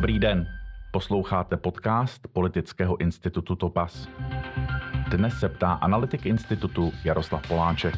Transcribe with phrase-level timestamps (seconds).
[0.00, 0.46] Dobrý den.
[0.92, 4.08] Posloucháte podcast Politického institutu Topas.
[5.10, 7.94] Dnes se ptá analytik institutu Jaroslav Poláček.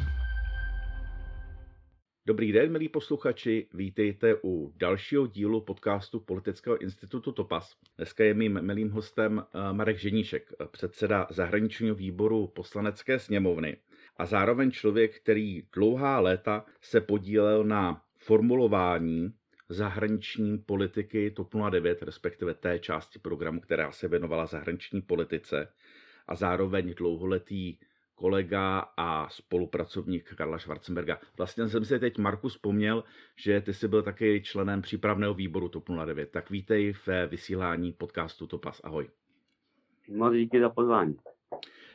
[2.27, 7.77] Dobrý den, milí posluchači, vítejte u dalšího dílu podcastu Politického institutu Topas.
[7.97, 13.77] Dneska je mým milým hostem eh, Marek Ženíšek, předseda zahraničního výboru poslanecké sněmovny
[14.17, 19.33] a zároveň člověk, který dlouhá léta se podílel na formulování
[19.73, 25.69] zahraniční politiky TOP 09, respektive té části programu, která se věnovala zahraniční politice
[26.29, 27.77] a zároveň dlouholetý
[28.15, 31.19] kolega a spolupracovník Karla Schwarzenberga.
[31.37, 33.05] Vlastně jsem si teď, Marku, vzpomněl,
[33.37, 36.31] že ty jsi byl taky členem přípravného výboru TOP 09.
[36.31, 38.81] Tak vítej v vysílání podcastu Topas.
[38.85, 39.09] Ahoj.
[40.09, 41.17] Moc díky za pozvání.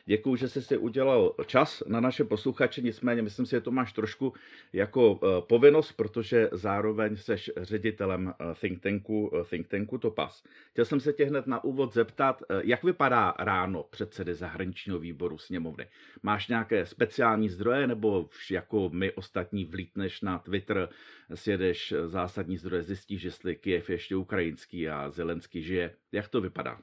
[0.08, 3.92] Děkuji, že jsi si udělal čas na naše posluchače, nicméně myslím si, že to máš
[3.92, 4.32] trošku
[4.72, 10.44] jako eh, povinnost, protože zároveň seš ředitelem eh, think tanku, eh, think tanku Topas.
[10.70, 15.86] Chtěl jsem se tě hned na úvod zeptat, jak vypadá ráno předsedy zahraničního výboru sněmovny?
[16.22, 20.88] Máš nějaké speciální zdroje, nebo jako my ostatní vlítneš na Twitter,
[21.34, 25.94] sjedeš zásadní zdroje, zjistíš, jestli Kiev je ještě ukrajinský a Zelenský žije?
[26.12, 26.78] Jak to vypadá?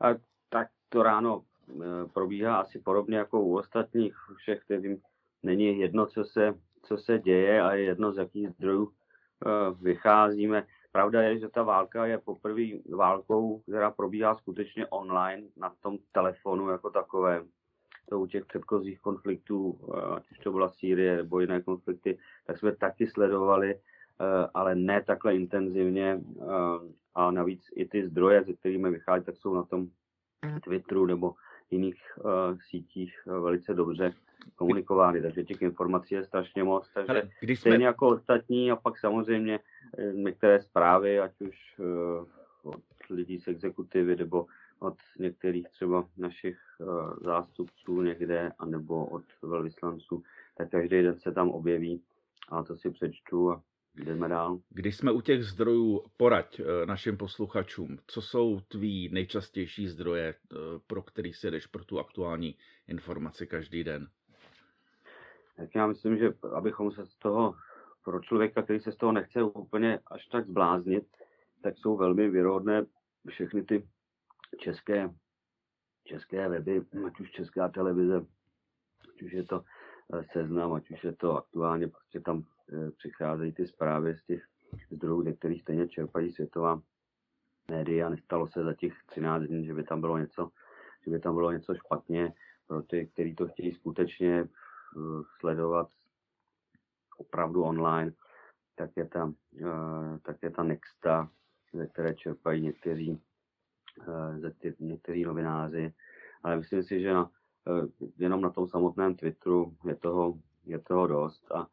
[0.00, 0.14] A,
[0.48, 1.44] tak to ráno
[2.12, 4.98] probíhá asi podobně jako u ostatních všech, kterým
[5.42, 10.66] není jedno, co se, co se děje a je jedno, z jakých zdrojů eh, vycházíme.
[10.92, 12.62] Pravda je, že ta válka je poprvé
[12.96, 17.44] válkou, která probíhá skutečně online na tom telefonu jako takové.
[18.08, 22.58] To u těch předchozích konfliktů, eh, ať už to byla Sýrie nebo jiné konflikty, tak
[22.58, 23.80] jsme taky sledovali,
[24.54, 26.20] ale ne takhle intenzivně.
[27.14, 29.88] A navíc i ty zdroje, se kterými vychází, tak jsou na tom
[30.64, 31.34] Twitteru nebo
[31.74, 34.14] jiných uh, sítích uh, velice dobře
[34.56, 37.70] komunikovány, takže těch informací je strašně moc, takže Ale když jsme...
[37.70, 39.60] stejně jako ostatní a pak samozřejmě
[39.98, 42.80] eh, některé zprávy, ať už uh, od
[43.10, 44.46] lidí z exekutivy nebo
[44.78, 50.22] od některých třeba našich uh, zástupců někde, anebo od velvyslanců,
[50.56, 52.02] tak každý den se tam objeví
[52.48, 53.62] a to si přečtu a
[53.96, 54.60] Jdeme dál.
[54.70, 60.56] Když jsme u těch zdrojů, poraď eh, našim posluchačům, co jsou tví nejčastější zdroje, eh,
[60.86, 62.56] pro který si jdeš pro tu aktuální
[62.88, 64.08] informaci každý den?
[65.56, 67.54] Tak já myslím, že abychom se z toho,
[68.04, 71.04] pro člověka, který se z toho nechce úplně až tak zbláznit,
[71.62, 72.86] tak jsou velmi věrohodné
[73.28, 73.88] všechny ty
[74.58, 75.10] české,
[76.04, 78.26] české weby, ať už česká televize,
[79.14, 79.64] ať už je to
[80.14, 82.44] eh, seznam, ať už je to aktuálně, prostě tam
[82.96, 84.42] přicházejí ty zprávy z těch
[84.90, 86.82] zdrojů, ze kterých stejně čerpají světová
[87.70, 88.08] média.
[88.08, 90.50] Nestalo se za těch 13 dní, že by tam bylo něco,
[91.04, 92.32] že by tam bylo něco špatně
[92.66, 95.88] pro ty, kteří to chtějí skutečně eh, sledovat
[97.18, 98.12] opravdu online,
[98.74, 101.30] tak je ta, eh, tak je ta Nexta,
[101.72, 103.20] ze které čerpají někteří,
[104.78, 105.94] někteří novináři.
[106.42, 107.30] Ale myslím si, že na,
[108.18, 111.52] jenom na tom samotném Twitteru je toho, je toho dost.
[111.52, 111.66] A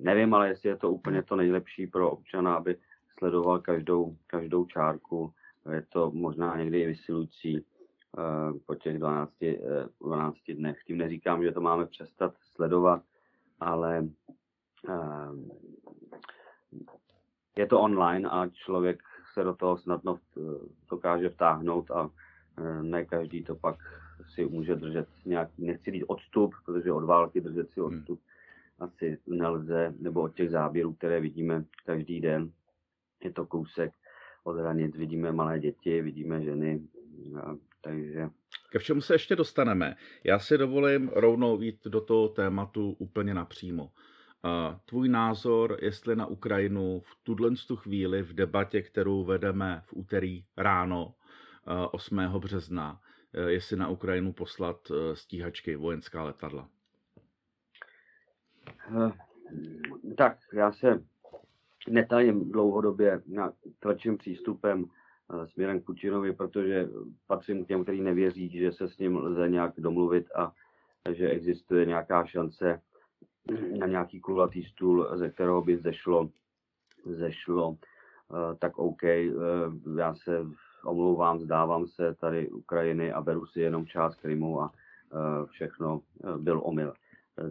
[0.00, 2.76] nevím, ale jestli je to úplně to nejlepší pro občana, aby
[3.18, 5.32] sledoval každou, každou čárku.
[5.72, 9.32] Je to možná někdy i vysilující uh, po těch 12,
[10.00, 10.78] uh, 12 dnech.
[10.86, 13.02] Tím neříkám, že to máme přestat sledovat,
[13.60, 14.08] ale
[14.88, 15.38] uh,
[17.56, 19.02] je to online a člověk
[19.34, 20.18] se do toho snadno
[20.90, 22.10] dokáže vtáhnout a
[22.82, 23.76] ne každý to pak
[24.34, 28.04] si může držet nějaký, nechci říct odstup, protože od války držet si hmm.
[28.80, 32.52] Asi nelze, nebo od těch záběrů, které vidíme každý den,
[33.24, 33.92] je to kousek
[34.44, 36.82] od hranic, vidíme malé děti, vidíme ženy,
[37.80, 38.28] takže...
[38.70, 39.96] Ke všemu se ještě dostaneme.
[40.24, 43.90] Já si dovolím rovnou jít do toho tématu úplně napřímo.
[44.84, 51.14] Tvůj názor, jestli na Ukrajinu v tuhle chvíli v debatě, kterou vedeme v úterý ráno
[51.90, 52.16] 8.
[52.38, 53.00] března,
[53.46, 56.68] jestli na Ukrajinu poslat stíhačky, vojenská letadla?
[58.90, 59.12] Eh,
[60.16, 61.02] tak, já se
[61.88, 66.88] netajím dlouhodobě na tvrdším přístupem eh, směrem k Putinovi, protože
[67.26, 70.52] patřím k těm, kteří nevěří, že se s ním lze nějak domluvit a
[71.10, 72.80] že existuje nějaká šance
[73.78, 76.30] na nějaký kulatý stůl, ze kterého by zešlo,
[77.04, 79.02] zešlo eh, tak OK,
[79.98, 80.46] já se
[80.84, 84.72] omlouvám, zdávám se tady Ukrajiny a beru si jenom část Krymu a
[85.50, 86.00] všechno
[86.36, 86.94] byl omyl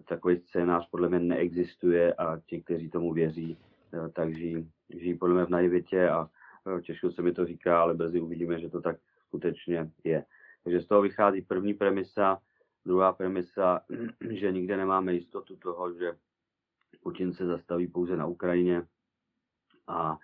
[0.05, 3.57] takový scénář podle mě neexistuje a ti, kteří tomu věří,
[3.93, 6.29] eh, tak žijí, žijí podle mě v naivitě a
[6.77, 8.95] eh, těžko se mi to říká, ale brzy uvidíme, že to tak
[9.27, 10.25] skutečně je.
[10.63, 12.41] Takže z toho vychází první premisa,
[12.85, 13.81] druhá premisa,
[14.29, 16.13] že nikde nemáme jistotu toho, že
[17.03, 18.83] Putin se zastaví pouze na Ukrajině
[19.87, 20.17] a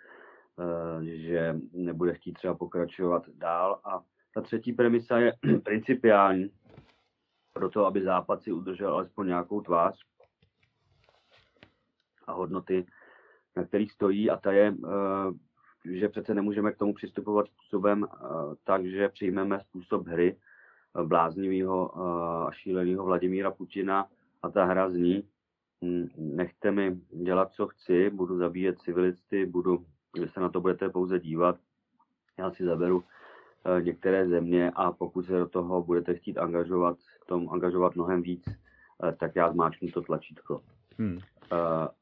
[1.04, 3.82] že nebude chtít třeba pokračovat dál.
[3.84, 4.04] A
[4.34, 6.52] ta třetí premisa je principiální
[7.56, 10.00] pro to, aby Západ si udržel alespoň nějakou tvář
[12.28, 12.86] a hodnoty,
[13.56, 14.30] na kterých stojí.
[14.30, 14.76] A ta je,
[15.86, 18.08] že přece nemůžeme k tomu přistupovat způsobem
[18.64, 20.38] tak, že přijmeme způsob hry
[21.04, 22.02] bláznivého
[22.48, 24.08] a šíleného Vladimíra Putina.
[24.44, 25.24] A ta hra zní,
[25.84, 29.86] hm, nechte mi dělat, co chci, budu zabíjet civilisty, budu,
[30.20, 31.56] vy se na to budete pouze dívat,
[32.38, 33.04] já si zaberu
[33.80, 39.12] některé země a pokud se do toho budete chtít angažovat, tom angažovat mnohem víc, e,
[39.12, 40.62] tak já zmáčknu to tlačítko.
[40.98, 41.18] Hmm.
[41.18, 41.22] E,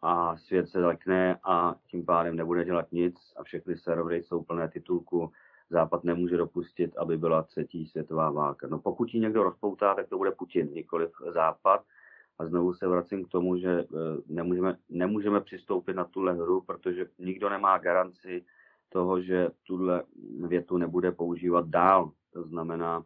[0.01, 4.69] a svět se lekne a tím pádem nebude dělat nic a všechny servery jsou plné
[4.69, 5.31] titulku
[5.69, 8.68] Západ nemůže dopustit, aby byla třetí světová válka.
[8.68, 11.83] No pokud ji někdo rozpoutá, tak to bude Putin, nikoliv Západ.
[12.39, 13.86] A znovu se vracím k tomu, že eh,
[14.27, 18.45] nemůžeme, nemůžeme přistoupit na tuhle hru, protože nikdo nemá garanci
[18.94, 20.04] toho, že tuhle
[20.48, 22.12] větu nebude používat dál.
[22.34, 23.04] To znamená,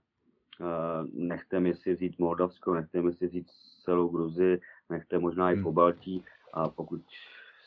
[0.61, 0.65] eh,
[1.13, 3.47] nechte mi si vzít Moldavsko, nechte mi si vzít
[3.83, 5.63] celou Gruzi, nechte možná i hmm.
[5.63, 6.23] po Baltí
[6.53, 7.01] a pokud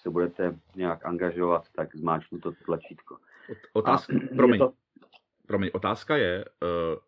[0.02, 3.17] se budete nějak angažovat, tak zmáčknu to tlačítko.
[3.72, 4.73] Otázka, promiň, to...
[5.46, 6.99] promiň, otázka je, uh,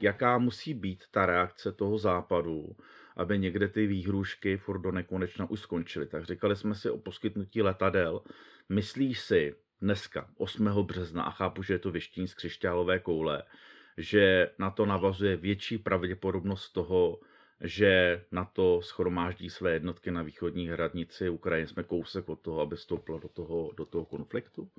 [0.00, 2.76] jaká musí být ta reakce toho západu,
[3.16, 6.06] aby někde ty výhrušky furt do nekonečna už skončily.
[6.06, 8.20] Tak říkali jsme si o poskytnutí letadel.
[8.68, 10.64] Myslíš si dneska, 8.
[10.82, 13.42] března, a chápu, že je to vyštín z křišťálové koule,
[13.96, 17.20] že na to navazuje větší pravděpodobnost toho,
[17.60, 21.68] že na to schromáždí své jednotky na východní hranici Ukrajiny.
[21.68, 24.70] Jsme kousek od toho, aby vstoupila do toho, do toho konfliktu?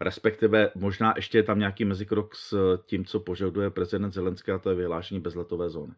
[0.00, 4.70] Respektive možná ještě je tam nějaký mezikrok s tím, co požaduje prezident Zelenský, a to
[4.70, 5.94] je vyhlášení bezletové zóny.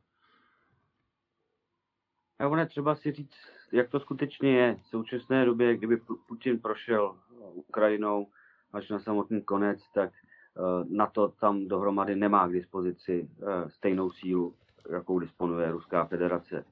[2.39, 3.37] A ono třeba si říct,
[3.73, 4.77] jak to skutečně je.
[4.83, 5.97] V současné době, kdyby
[6.29, 7.17] Putin prošel
[7.55, 8.27] Ukrajinou
[8.73, 14.11] až na samotný konec, tak eh, na to tam dohromady nemá k dispozici eh, stejnou
[14.11, 14.55] sílu,
[14.91, 16.65] jakou disponuje Ruská federace.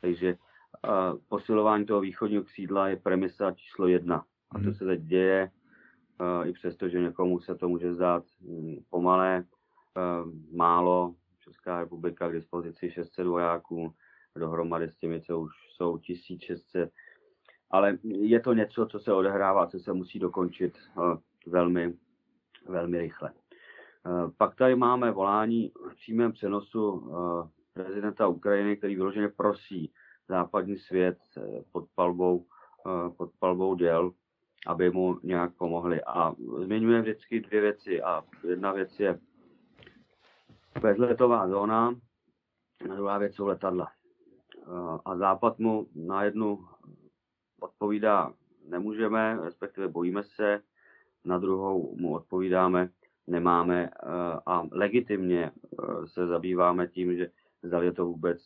[0.00, 0.88] Takže eh,
[1.28, 4.24] posilování toho východního křídla je premisa číslo jedna.
[4.50, 4.74] A to mhm.
[4.74, 5.50] se teď děje
[6.44, 9.44] i přesto, že někomu se to může zdát hm, pomalé,
[10.52, 11.14] málo.
[11.44, 13.94] Česká republika k dispozici 600 vojáků,
[14.36, 16.90] dohromady s těmi, co už jsou 1600.
[17.70, 20.78] Ale je to něco, co se odehrává, co se musí dokončit
[21.46, 21.94] velmi,
[22.68, 23.32] velmi rychle.
[24.38, 27.12] Pak tady máme volání v přímém přenosu
[27.72, 29.92] prezidenta Ukrajiny, který vyloženě prosí
[30.28, 31.18] západní svět
[31.72, 32.46] pod palbou,
[33.16, 34.12] pod palbou děl
[34.66, 36.04] aby mu nějak pomohli.
[36.04, 38.02] A zmiňuje vždycky dvě věci.
[38.02, 39.20] A jedna věc je
[40.80, 41.94] bezletová zóna,
[42.90, 43.92] a druhá věc jsou letadla.
[45.04, 46.66] A Západ mu na jednu
[47.60, 48.32] odpovídá
[48.68, 50.60] nemůžeme, respektive bojíme se,
[51.24, 52.88] na druhou mu odpovídáme
[53.26, 53.90] nemáme
[54.46, 55.50] a legitimně
[56.06, 57.30] se zabýváme tím, že
[57.62, 58.38] zda je to vůbec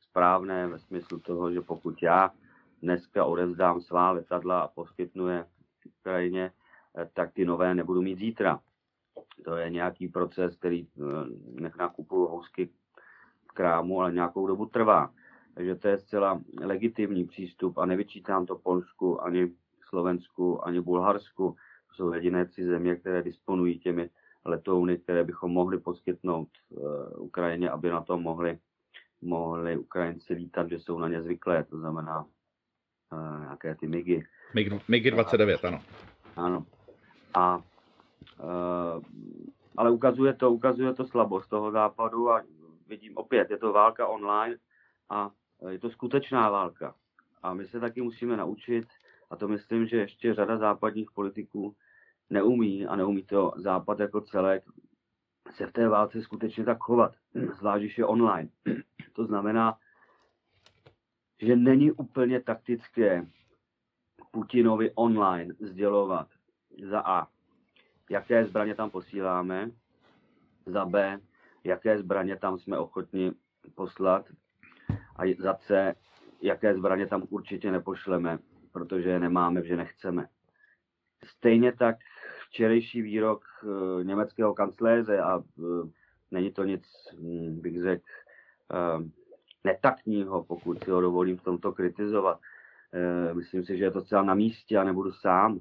[0.00, 2.30] správné ve smyslu toho, že pokud já
[2.82, 5.46] dneska odevzdám svá letadla a poskytnu je
[6.00, 6.52] Ukrajině,
[6.98, 8.60] eh, tak ty nové nebudu mít zítra.
[9.44, 11.02] To je nějaký proces, který eh,
[11.60, 12.70] nech nakupuju housky
[13.48, 15.12] v krámu, ale nějakou dobu trvá.
[15.56, 19.52] Takže to je zcela legitimní přístup a nevyčítám to Polsku, ani
[19.88, 21.56] Slovensku, ani Bulharsku.
[21.88, 24.10] To jsou jediné tři země, které disponují těmi
[24.44, 26.82] letouny, které bychom mohli poskytnout uh,
[27.16, 28.58] Ukrajině, aby na to mohli,
[29.22, 31.64] mohli Ukrajinci lítat, že jsou na ně zvyklé.
[31.64, 32.26] To znamená
[33.12, 34.26] uh, nějaké ty MIGy.
[34.54, 35.80] MIG, MIGy 29, ano.
[36.36, 36.66] Ano.
[37.34, 39.02] A, uh,
[39.76, 42.42] ale ukazuje to, ukazuje to slabost toho západu a
[42.88, 44.56] vidím opět, je to válka online
[45.10, 45.30] a
[45.68, 46.94] je to skutečná válka.
[47.42, 48.86] A my se taky musíme naučit,
[49.30, 51.76] a to myslím, že ještě řada západních politiků
[52.30, 54.64] neumí, a neumí to západ jako celek,
[55.50, 57.14] se v té válce skutečně tak chovat,
[57.58, 58.48] zvlášť, když je online.
[59.12, 59.78] To znamená,
[61.40, 63.26] že není úplně taktické
[64.30, 66.28] Putinovi online sdělovat
[66.90, 67.28] za A,
[68.10, 69.70] jaké zbraně tam posíláme,
[70.66, 71.20] za B,
[71.64, 73.32] jaké zbraně tam jsme ochotni
[73.74, 74.26] poslat
[75.18, 75.94] a za C,
[76.42, 78.38] jaké zbraně tam určitě nepošleme,
[78.72, 80.28] protože je nemáme, že nechceme.
[81.24, 81.96] Stejně tak
[82.48, 85.90] včerejší výrok uh, německého kancléře a uh,
[86.30, 86.82] není to nic,
[87.18, 88.04] um, bych řekl,
[88.72, 89.06] uh,
[89.64, 92.40] netaktního, pokud si ho dovolím v tomto kritizovat.
[93.32, 95.60] Myslím si, že je to celá na místě a nebudu sám.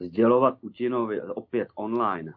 [0.00, 2.34] Sdělovat Putinovi opět online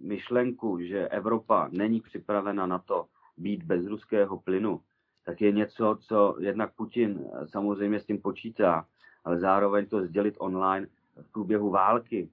[0.00, 4.80] myšlenku, že Evropa není připravena na to být bez ruského plynu,
[5.26, 8.86] tak je něco, co jednak Putin samozřejmě s tím počítá,
[9.24, 12.28] ale zároveň to sdělit online v průběhu války,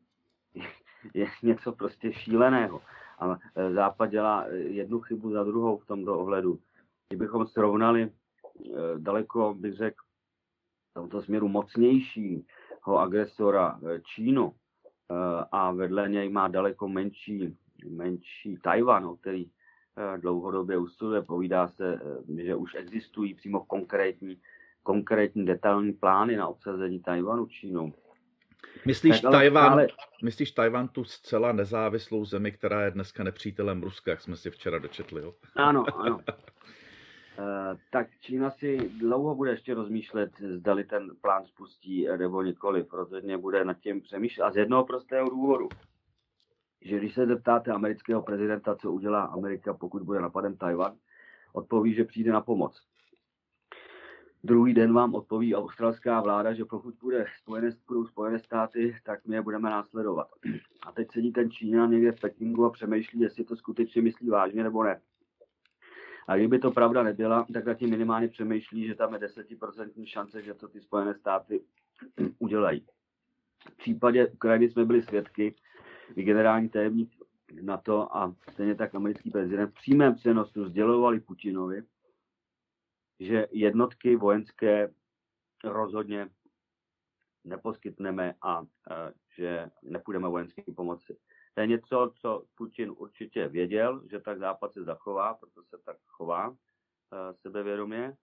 [1.14, 2.82] je něco prostě šíleného.
[3.20, 3.38] A
[3.74, 6.60] Západ dělá jednu chybu za druhou v tomto ohledu.
[7.10, 8.12] Kdybychom srovnali
[8.98, 10.04] daleko, bych řekl,
[10.92, 14.54] v tomto směru mocnějšího agresora Čínu
[15.52, 17.58] a vedle něj má daleko menší,
[17.90, 19.52] menší Tajvan, o který
[20.18, 21.22] dlouhodobě usiluje.
[21.22, 22.00] Povídá se,
[22.44, 24.38] že už existují přímo konkrétní,
[24.84, 27.94] konkrétní detailní plány na obsazení Tajvanu Čínou.
[28.86, 29.88] Myslíš, tak, Tajvan, ale...
[30.24, 34.80] myslíš Tajvan tu zcela nezávislou zemi, která je dneska nepřítelem Ruska, jak jsme si včera
[34.80, 35.34] dočetli, jo?
[35.56, 36.20] Ano, ano.
[37.40, 42.94] Uh, tak Čína si dlouho bude ještě rozmýšlet, zdali ten plán spustí nebo nikoliv.
[42.94, 44.44] Rozhodně bude nad tím přemýšlet.
[44.44, 45.70] A z jednoho prostého důvodu,
[46.84, 50.96] že když se zeptáte amerického prezidenta, co udělá Amerika, pokud bude napaden Tajvan,
[51.54, 52.82] odpoví, že přijde na pomoc.
[54.44, 59.36] Druhý den vám odpoví australská vláda, že pokud bude spojené, budou Spojené státy, tak my
[59.36, 60.28] je budeme následovat.
[60.88, 64.64] A teď sedí ten Čína někde v Pekingu a přemýšlí, jestli to skutečně myslí vážně
[64.64, 65.02] nebo ne.
[66.28, 70.54] A kdyby to pravda nebyla, tak zatím minimálně přemýšlí, že tam je desetiprocentní šance, že
[70.54, 71.64] to ty Spojené státy
[72.40, 72.86] udělají.
[73.72, 75.56] V případě Ukrajiny jsme byli svědky,
[76.14, 77.16] kdy generální tajemník
[77.62, 81.84] NATO a stejně tak americký prezident v přímém přenosu sdělovali Putinovi,
[83.20, 84.94] že jednotky vojenské
[85.64, 86.30] rozhodně
[87.44, 88.66] neposkytneme a
[89.38, 91.18] že nepůjdeme vojenské pomoci.
[91.54, 95.98] To je něco, co Putin určitě věděl, že tak Západ se zachová, proto se tak
[96.06, 96.58] chová
[97.34, 98.18] sebevědomě.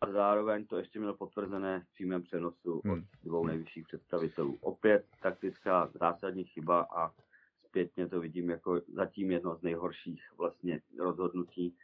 [0.00, 3.06] A zároveň to ještě měl potvrzené v přímém přenosu od hmm.
[3.22, 4.58] dvou nejvyšších představitelů.
[4.60, 7.12] Opět taktická zásadní chyba a
[7.64, 11.76] zpětně to vidím jako zatím jedno z nejhorších vlastně rozhodnutí.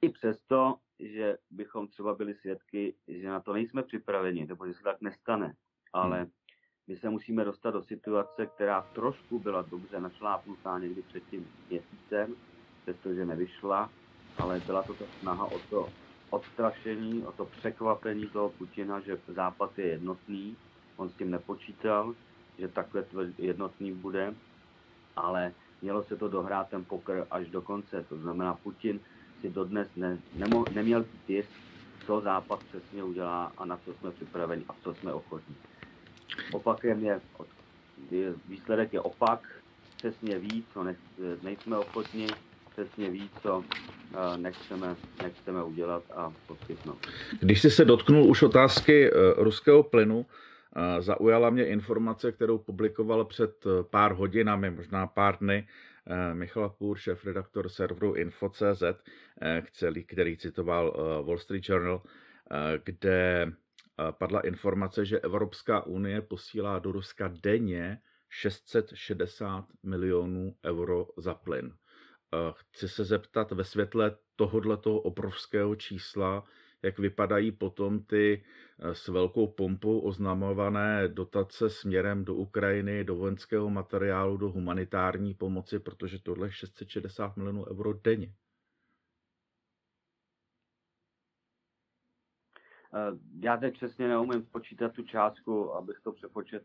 [0.00, 4.82] I přesto, že bychom třeba byli svědky, že na to nejsme připraveni, nebo že se
[4.82, 5.54] tak nestane.
[5.92, 6.30] Ale hmm.
[6.86, 12.36] my se musíme dostat do situace, která trošku byla dobře našlápnutá někdy před tím měsícem,
[12.82, 13.90] přestože nevyšla,
[14.38, 15.88] ale byla to ta snaha o to
[16.30, 20.56] odstrašení, o to překvapení toho Putina, že Západ je jednotný,
[20.96, 22.14] on s tím nepočítal,
[22.58, 23.04] že takhle
[23.38, 24.34] jednotný bude,
[25.16, 25.52] ale
[25.82, 28.04] mělo se to dohrát ten pokr až do konce.
[28.08, 29.00] To znamená, Putin
[29.40, 31.50] si dodnes ne, nemo, neměl jist,
[32.06, 35.56] co zápas přesně udělá a na co jsme připraveni a co jsme ochotní.
[36.52, 37.20] Opakem je,
[38.10, 39.62] je výsledek je opak,
[39.96, 40.96] přesně ví, co ne,
[41.42, 42.26] nejsme ochotní,
[42.76, 47.06] přesně ví, co uh, nechceme, nechceme udělat a poskytnout.
[47.40, 50.24] Když jsi se dotknul už otázky uh, ruského plynu, uh,
[51.00, 55.66] zaujala mě informace, kterou publikoval před pár hodinami, možná pár dny,
[56.08, 58.82] Eh, Michal Půr, šéf-redaktor serveru Info.cz,
[59.42, 59.62] eh,
[60.06, 62.02] který, citoval eh, Wall Street Journal,
[62.84, 63.52] kde
[64.10, 71.72] padla informace, že Evropská unie posílá do Ruska denně 660 milionů euro za plyn.
[72.52, 76.44] Chci se zeptat ve světle tohoto obrovského čísla,
[76.82, 78.44] jak vypadají potom ty
[78.78, 85.78] eh, s velkou pompou oznamované dotace směrem do Ukrajiny, do vojenského materiálu, do humanitární pomoci,
[85.78, 88.34] protože tohle je 660 milionů euro denně.
[92.94, 96.62] Eh, já teď přesně neumím spočítat tu částku, abych to přepočet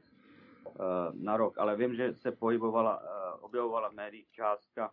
[0.68, 0.72] eh,
[1.14, 3.02] na rok, ale vím, že se pohybovala,
[3.42, 4.92] objevovala v médiích částka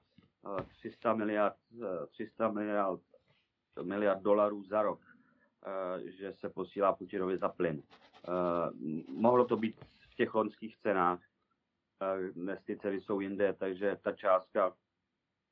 [0.69, 1.57] 300 miliard,
[2.11, 3.01] 300 miliard,
[3.83, 5.01] miliard dolarů za rok.
[5.67, 7.83] Eh, že se posílá Putinovi za plyn.
[7.83, 8.33] Eh,
[9.09, 11.21] mohlo to být v těch loňských cenách,
[12.03, 14.75] eh, dnes ty ceny jsou jinde, takže ta částka,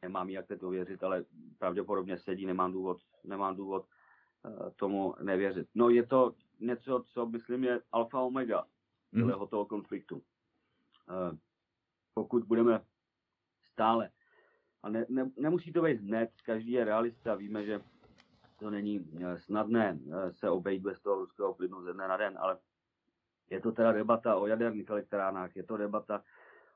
[0.03, 1.25] nemám jak to věřit, ale
[1.59, 3.87] pravděpodobně sedí, nemám důvod, nemám důvod
[4.77, 5.69] tomu nevěřit.
[5.75, 8.67] No je to něco, co myslím je alfa omega
[9.13, 9.23] mm.
[9.23, 10.23] celého toho konfliktu.
[12.15, 12.85] Pokud budeme
[13.63, 14.11] stále,
[14.87, 17.81] a ne, ne, nemusí to být hned, každý je realista, víme, že
[18.59, 22.39] to není eh, snadné eh, se obejít bez toho ruského plynu ze dne na den,
[22.41, 22.59] ale
[23.51, 26.23] je to teda debata o jaderných elektrárnách, je to debata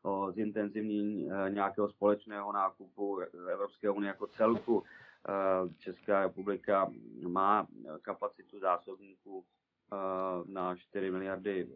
[0.02, 3.18] o zintenzivní eh, nějakého společného nákupu
[3.52, 4.82] Evropské unie jako celku.
[5.78, 6.92] Česká republika
[7.28, 7.66] má
[8.02, 9.44] kapacitu zásobníků
[10.46, 11.68] na 4 miliardy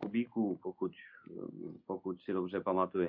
[0.00, 0.92] kubíků, pokud,
[1.86, 3.08] pokud si dobře pamatuju.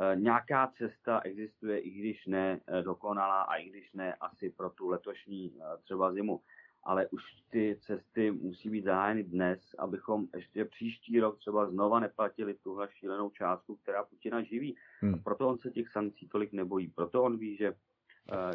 [0.00, 4.70] Eh, nějaká cesta existuje, i když ne eh, dokonalá a i když ne asi pro
[4.70, 6.40] tu letošní eh, třeba zimu.
[6.84, 12.54] Ale už ty cesty musí být zahájeny dnes, abychom ještě příští rok třeba znova neplatili
[12.54, 14.76] tuhle šílenou částku, která Putina živí.
[15.00, 15.14] Hmm.
[15.14, 16.88] A proto on se těch sankcí tolik nebojí.
[16.88, 17.74] Proto on ví, že,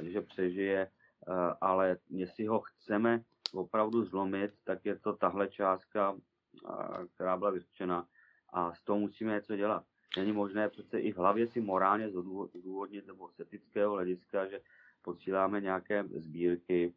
[0.02, 0.90] že přežije,
[1.62, 3.24] ale jestli ho chceme
[3.54, 6.16] opravdu zlomit, tak je to tahle částka,
[7.16, 8.08] která byla vyřčena
[8.54, 9.84] a s toho musíme něco dělat.
[10.18, 12.10] Není možné přece i v hlavě si morálně
[12.54, 14.62] zdůvodnit nebo z etického hlediska, že
[15.02, 16.94] posíláme nějaké sbírky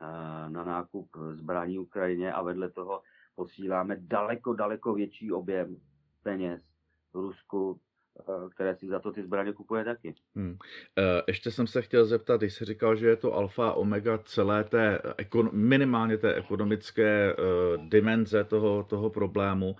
[0.00, 3.02] eh, na nákup zbraní Ukrajině a vedle toho
[3.34, 5.76] posíláme daleko, daleko větší objem
[6.22, 6.62] peněz
[7.14, 7.80] Rusku,
[8.50, 10.14] které si za to ty zbraně kupuje taky.
[10.36, 10.56] Hmm.
[10.98, 14.64] E, ještě jsem se chtěl zeptat, když jsi říkal, že je to alfa omega celé
[14.64, 14.98] té,
[15.52, 19.76] minimálně té ekonomické uh, dimenze toho, toho problému,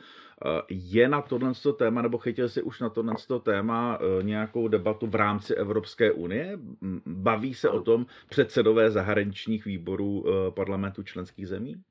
[0.68, 5.54] je na tohle téma, nebo chytil jsi už na tohle téma nějakou debatu v rámci
[5.54, 6.59] Evropské unie?
[7.07, 11.83] Baví se o tom předsedové zahraničních výborů parlamentu členských zemí?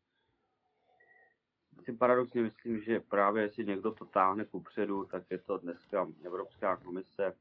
[1.87, 6.75] Si paradoxně myslím, že právě jestli někdo to táhne kupředu, tak je to dneska Evropská
[6.77, 7.33] komise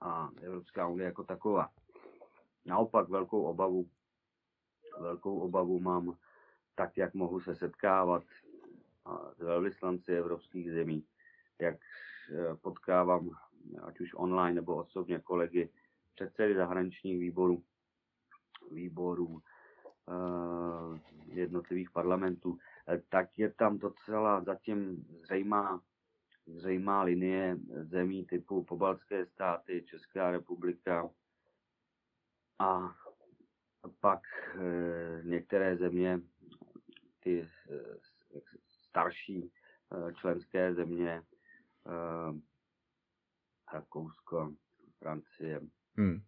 [0.00, 1.70] a Evropská unie jako taková.
[2.64, 3.88] Naopak velkou obavu,
[5.00, 6.16] velkou obavu mám
[6.74, 8.22] tak, jak mohu se setkávat
[9.36, 11.04] s velvyslanci evropských zemí,
[11.58, 11.76] jak
[12.60, 13.30] potkávám
[13.82, 15.68] ať už online nebo osobně kolegy
[16.14, 17.62] předsedy zahraničních výborů,
[18.70, 19.42] výborů
[20.08, 22.58] e, jednotlivých parlamentů,
[23.08, 25.82] tak je tam docela zatím zřejmá,
[26.46, 31.10] zřejmá linie zemí typu pobaltské státy, Česká republika
[32.58, 32.96] a
[34.00, 34.22] pak
[34.54, 36.20] e, některé země,
[37.20, 37.46] ty e,
[38.68, 39.52] starší
[39.92, 41.22] e, členské země,
[43.72, 44.54] Rakousko,
[44.98, 45.60] Francie,
[45.96, 46.20] hmm.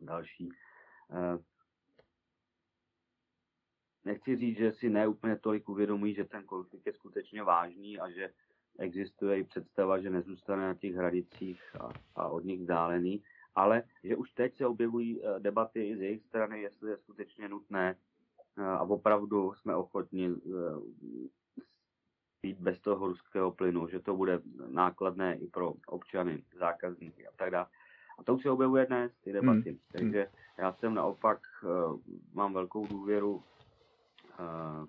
[0.00, 0.48] další,
[4.06, 8.10] nechci říct, že si ne úplně tolik uvědomují, že ten konflikt je skutečně vážný a
[8.10, 8.30] že
[8.78, 13.22] existuje i představa, že nezůstane na těch hranicích a, a od nich vzdálený,
[13.54, 17.96] ale že už teď se objevují eh, debaty z jejich strany, jestli je skutečně nutné
[18.58, 20.28] eh, a opravdu jsme ochotni
[22.42, 27.30] být eh, bez toho ruského plynu, že to bude nákladné i pro občany, zákazníky a
[27.36, 27.66] tak dále.
[28.18, 29.70] A to už se objevuje dnes, ty debaty.
[29.70, 29.78] Hmm.
[29.92, 31.40] Takže já jsem naopak,
[32.32, 33.42] mám velkou důvěru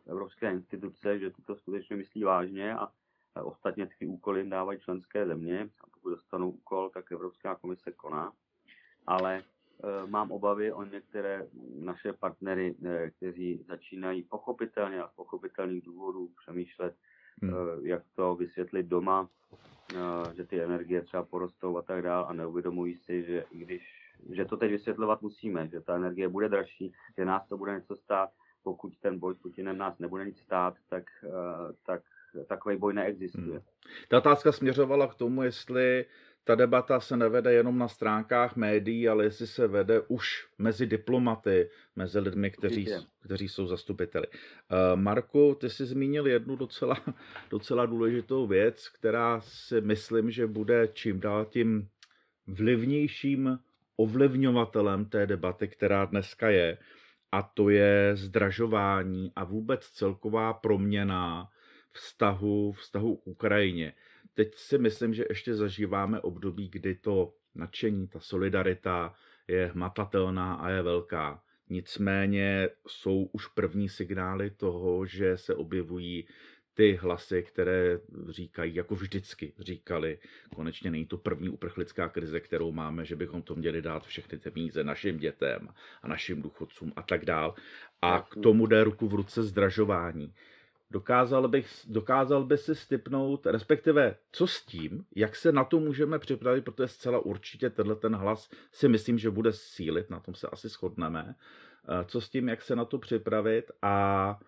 [0.07, 2.87] evropské instituce, že to skutečně myslí vážně a
[3.43, 8.33] ostatně ty úkoly jim dávají členské země a pokud dostanou úkol, tak Evropská komise koná.
[9.07, 11.47] Ale e, mám obavy o některé
[11.79, 12.75] naše partnery,
[13.17, 16.95] kteří začínají pochopitelně a z pochopitelných důvodů přemýšlet,
[17.41, 17.53] hmm.
[17.83, 19.29] Jak to vysvětlit doma,
[20.35, 24.45] že ty energie třeba porostou a tak dále a neuvědomují si, že i když že
[24.45, 28.29] to teď vysvětlovat musíme, že ta energie bude dražší, že nás to bude něco stát,
[28.67, 32.01] pokud ten boj s Putinem nás nebude nic stát, tak, eh, tak
[32.47, 33.59] takový boj neexistuje.
[33.59, 33.67] Hmm.
[34.07, 36.05] Ta otázka směřovala k tomu, jestli
[36.43, 41.69] ta debata se nevede jenom na stránkách médií, ale jestli se vede už mezi diplomaty,
[41.95, 42.87] mezi lidmi, kteří,
[43.23, 44.27] kteří jsou zastupiteli.
[44.27, 46.95] Uh, Marku, ty jsi zmínil jednu docela,
[47.49, 51.87] docela důležitou věc, která si myslím, že bude čím dál tím
[52.47, 53.59] vlivnějším
[53.95, 56.77] ovlivňovatelem té debaty, která dneska je
[57.31, 61.49] a to je zdražování a vůbec celková proměna
[61.91, 63.93] vztahu, vztahu k Ukrajině.
[64.33, 69.13] Teď si myslím, že ještě zažíváme období, kdy to nadšení, ta solidarita
[69.47, 71.43] je hmatatelná a je velká.
[71.69, 76.27] Nicméně jsou už první signály toho, že se objevují
[76.77, 80.19] ty hlasy, které říkají, jako vždycky říkali,
[80.55, 84.51] konečně není to první uprchlická krize, kterou máme, že bychom to měli dát všechny ty
[84.51, 85.69] peníze našim dětem
[86.01, 87.55] a našim důchodcům a tak dál.
[88.01, 90.33] A k tomu jde ruku v ruce zdražování.
[90.91, 96.19] Dokázal, bych, dokázal by si stipnout, respektive co s tím, jak se na to můžeme
[96.19, 100.47] připravit, protože zcela určitě tenhle ten hlas si myslím, že bude sílit, na tom se
[100.47, 101.35] asi shodneme.
[101.89, 104.39] Eh, co s tím, jak se na to připravit a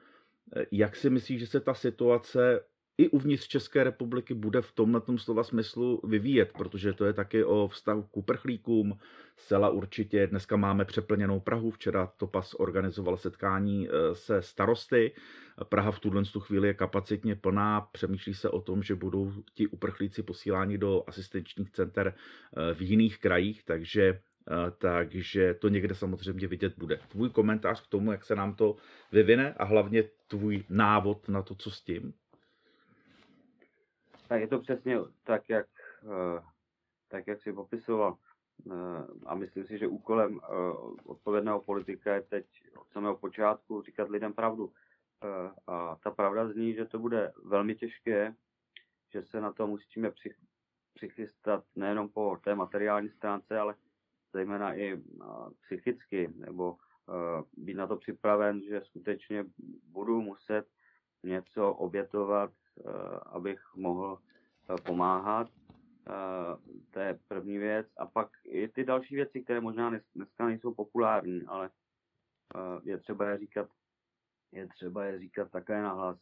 [0.71, 2.61] jak si myslíš, že se ta situace
[2.99, 7.67] i uvnitř České republiky bude v tomhle slova smyslu vyvíjet, protože to je taky o
[7.67, 8.97] vztahu k uprchlíkům.
[9.37, 11.71] Zcela určitě dneska máme přeplněnou Prahu.
[11.71, 15.11] Včera Topas organizoval setkání eh, se starosty.
[15.69, 17.81] Praha v tuhle chvíli je kapacitně plná.
[17.81, 23.17] Přemýšlí se o tom, že budou ti uprchlíci posíláni do asistenčních center eh, v jiných
[23.17, 24.19] krajích, takže
[24.77, 26.99] takže to někde samozřejmě vidět bude.
[27.07, 28.75] Tvůj komentář k tomu, jak se nám to
[29.11, 32.13] vyvine a hlavně tvůj návod na to, co s tím?
[34.27, 35.67] Tak je to přesně tak, jak,
[36.03, 36.41] eh,
[37.07, 38.17] tak, jak jsi popisoval.
[38.71, 38.73] Eh,
[39.25, 40.47] a myslím si, že úkolem eh,
[41.05, 42.45] odpovědného politika je teď
[42.77, 44.73] od samého počátku říkat lidem pravdu.
[45.67, 48.35] A ta pravda zní, že to bude velmi těžké,
[49.13, 50.11] že se na to musíme
[50.93, 53.75] přichystat nejenom po té materiální stránce, ale
[54.33, 55.01] zejména i
[55.61, 56.77] psychicky, nebo
[57.57, 59.45] být na to připraven, že skutečně
[59.83, 60.67] budu muset
[61.23, 62.51] něco obětovat,
[63.25, 64.19] abych mohl
[64.85, 65.47] pomáhat.
[66.91, 67.87] To je první věc.
[67.97, 71.69] A pak i ty další věci, které možná dneska nejsou populární, ale
[72.83, 73.69] je třeba je říkat,
[74.51, 76.19] je třeba je říkat také nahlas.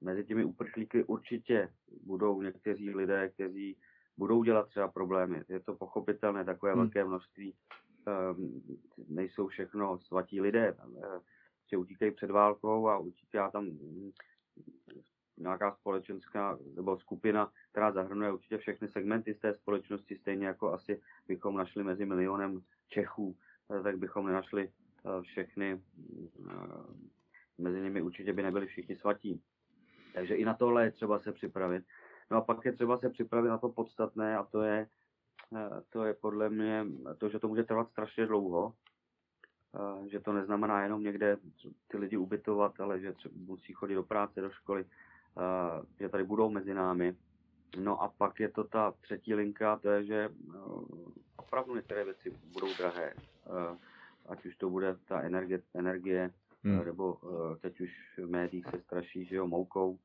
[0.00, 3.76] Mezi těmi uprchlíky určitě budou někteří lidé, kteří
[4.20, 5.42] budou dělat třeba problémy.
[5.48, 6.80] Je to pochopitelné, takové hmm.
[6.80, 7.54] velké množství.
[8.34, 8.62] Um,
[9.08, 10.76] nejsou všechno svatí lidé.
[11.70, 14.10] Že utíkají před válkou a utíká tam hm,
[15.38, 21.00] nějaká společenská nebo skupina, která zahrnuje určitě všechny segmenty z té společnosti, stejně jako asi
[21.28, 23.36] bychom našli mezi milionem Čechů,
[23.70, 25.80] eh, tak bychom nenašli eh, všechny,
[26.50, 26.84] eh,
[27.58, 29.42] mezi nimi určitě by nebyli všichni svatí.
[30.14, 31.84] Takže i na tohle je třeba se připravit.
[32.30, 34.86] No a pak je třeba se připravit na to podstatné a to je,
[35.90, 36.86] to je podle mě
[37.18, 38.74] to, že to může trvat strašně dlouho,
[40.06, 41.36] že to neznamená jenom někde
[41.88, 44.84] ty lidi ubytovat, ale že třeba musí chodit do práce, do školy,
[45.98, 47.16] že tady budou mezi námi.
[47.78, 50.30] No a pak je to ta třetí linka, to je, že
[51.36, 53.14] opravdu některé věci budou drahé.
[54.26, 56.30] Ať už to bude ta energie, energie
[56.64, 56.84] hmm.
[56.84, 57.18] nebo
[57.60, 59.98] teď už v médiích se straší, že jo, moukou,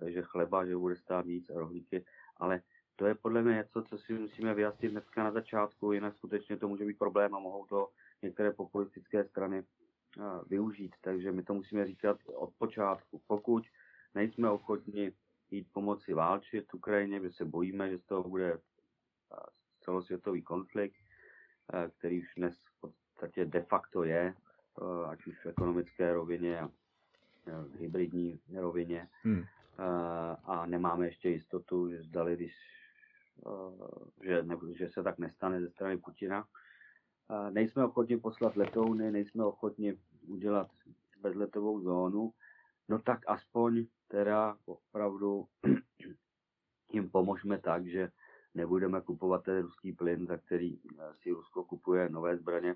[0.00, 2.04] takže chleba, že bude stát víc a rohlíky,
[2.36, 2.62] ale
[2.96, 6.68] to je podle mě něco, co si musíme vyjasnit dneska na začátku, jinak skutečně to
[6.68, 7.90] může být problém a mohou to
[8.22, 9.64] některé populistické strany
[10.46, 10.94] využít.
[11.00, 13.20] Takže my to musíme říkat od počátku.
[13.26, 13.64] Pokud
[14.14, 15.12] nejsme ochotni
[15.50, 18.58] jít pomoci válčit Ukrajině, že se bojíme, že z toho bude
[19.80, 20.96] celosvětový konflikt,
[21.98, 24.34] který už dnes v podstatě de facto je,
[25.08, 26.70] ať už v ekonomické rovině a
[27.46, 29.08] v hybridní rovině.
[29.22, 29.44] Hmm.
[30.44, 32.54] A nemáme ještě jistotu, že zdali, když,
[34.22, 36.46] že, ne, že se tak nestane ze strany Putina.
[37.50, 40.70] Nejsme ochotni poslat letouny, nejsme ochotni udělat
[41.20, 42.32] bezletovou zónu,
[42.88, 45.46] no tak aspoň teda opravdu
[46.92, 48.10] jim pomožme tak, že
[48.54, 52.74] nebudeme kupovat ten ruský plyn, za který eh, si Rusko kupuje nové zbraně,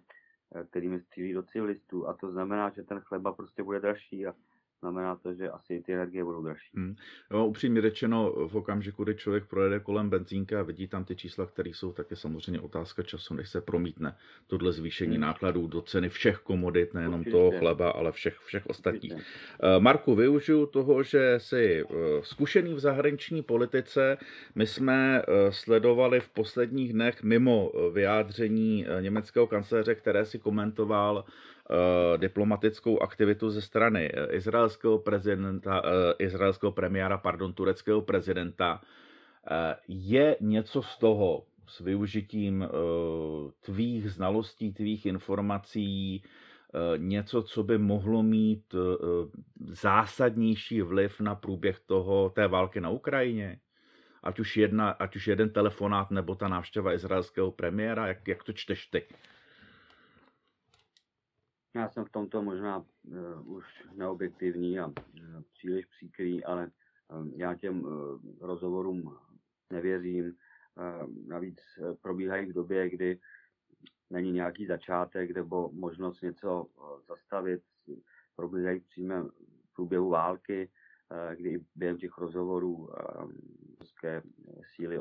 [0.54, 2.08] eh, kterými střílí do civilistů.
[2.08, 4.34] A to znamená, že ten chleba prostě bude dražší a
[4.80, 6.70] znamená to, že asi ty energie budou dražší.
[6.74, 6.96] Hmm.
[7.30, 11.46] Jo, upřímně řečeno, v okamžiku, kdy člověk projede kolem benzínka a vidí tam ty čísla,
[11.46, 14.16] které jsou, tak je samozřejmě otázka času, než se promítne
[14.46, 15.20] tohle zvýšení hmm.
[15.20, 17.30] nákladů do ceny všech komodit, nejenom Určitě.
[17.30, 19.12] toho chleba, ale všech, všech ostatních.
[19.12, 19.30] Určitě.
[19.62, 24.18] Eh, Marku, využiju toho, že jsi eh, zkušený v zahraniční politice.
[24.54, 31.24] My jsme eh, sledovali v posledních dnech mimo vyjádření německého kancléře, které si komentoval
[32.16, 38.80] diplomatickou aktivitu ze strany eh, izraelského prezidenta, eh, izraelského premiéra, pardon, tureckého prezidenta.
[39.88, 42.68] Je něco z toho s využitím
[43.60, 46.22] tvých znalostí, tvých informací,
[46.96, 48.74] něco, co by mohlo mít
[49.72, 53.58] zásadnější vliv na průběh toho, té války na Ukrajině?
[54.22, 58.52] Ať už, jedna, ať už jeden telefonát nebo ta návštěva izraelského premiéra, jak, jak to
[58.52, 59.02] čteš ty?
[61.74, 64.94] Já jsem v tomto možná uh, už neobjektivní a uh,
[65.52, 66.70] příliš příkrý, ale
[67.12, 69.18] uh, já těm uh, rozhovorům
[69.72, 70.24] nevěřím.
[70.24, 73.18] Uh, navíc uh, probíhají v době, kdy
[74.10, 77.62] není nějaký začátek nebo možnost něco uh, zastavit.
[78.36, 79.30] Probíhají v přímém
[79.74, 80.70] průběhu války,
[81.10, 82.88] uh, kdy během těch rozhovorů uh,
[83.80, 84.22] ruské
[84.74, 85.00] síly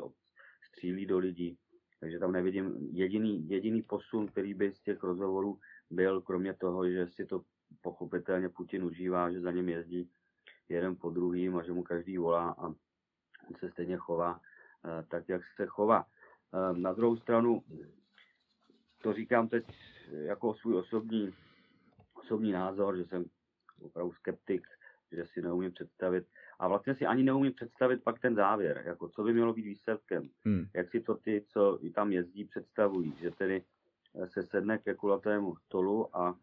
[0.62, 1.58] střílí do lidí.
[2.00, 5.58] Takže tam nevidím jediný, jediný posun, který by z těch rozhovorů
[5.90, 7.42] byl, kromě toho, že si to
[7.80, 10.10] pochopitelně Putin užívá, že za ním jezdí
[10.68, 12.66] jeden po druhým a že mu každý volá a
[13.48, 16.06] on se stejně chová eh, tak, jak se chová.
[16.54, 17.62] Eh, na druhou stranu,
[19.02, 19.64] to říkám teď
[20.12, 21.34] jako svůj osobní,
[22.14, 23.24] osobní názor, že jsem
[23.82, 24.66] opravdu skeptik,
[25.12, 26.26] že si neumím představit,
[26.58, 30.30] a vlastně si ani neumím představit pak ten závěr, jako co by mělo být výsledkem,
[30.44, 30.66] hmm.
[30.74, 33.64] jak si to ty, co tam jezdí, představují, že tedy
[34.26, 36.36] se sedne ke kulatému stolu a uh,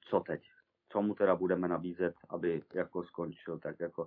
[0.00, 0.42] co teď?
[0.88, 4.06] Co mu teda budeme nabízet, aby jako skončil, tak jako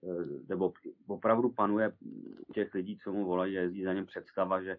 [0.00, 0.72] uh, nebo
[1.06, 1.92] opravdu panuje
[2.54, 4.76] těch lidí, co mu volají, jezdí za něm představa, že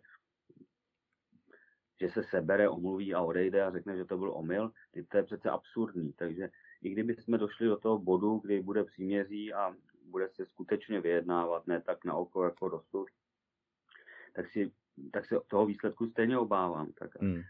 [2.01, 4.71] že se sebere, omluví a odejde a řekne, že to byl omyl,
[5.09, 6.13] to je přece absurdní.
[6.13, 6.49] Takže
[6.81, 11.67] i kdyby jsme došli do toho bodu, kdy bude příměří a bude se skutečně vyjednávat,
[11.67, 13.07] ne tak na oko jako dosud,
[14.33, 14.71] tak si
[15.11, 16.91] tak se toho výsledku stejně obávám.
[16.99, 17.41] Tak, hmm.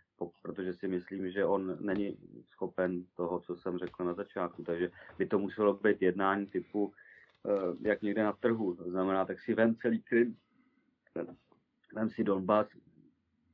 [0.41, 4.63] Protože si myslím, že on není schopen toho, co jsem řekl na začátku.
[4.63, 8.75] Takže by to muselo být jednání typu, uh, jak někde na trhu.
[8.75, 10.37] To znamená, tak si vem celý Krym,
[11.95, 12.67] vem si Donbass,